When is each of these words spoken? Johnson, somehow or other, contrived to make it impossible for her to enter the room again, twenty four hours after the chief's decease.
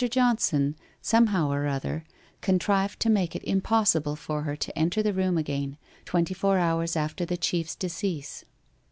Johnson, 0.09 0.75
somehow 0.99 1.51
or 1.51 1.67
other, 1.67 2.03
contrived 2.41 2.99
to 3.01 3.09
make 3.11 3.35
it 3.35 3.43
impossible 3.43 4.15
for 4.15 4.41
her 4.41 4.55
to 4.55 4.75
enter 4.75 5.03
the 5.03 5.13
room 5.13 5.37
again, 5.37 5.77
twenty 6.05 6.33
four 6.33 6.57
hours 6.57 6.95
after 6.95 7.23
the 7.23 7.37
chief's 7.37 7.75
decease. 7.75 8.43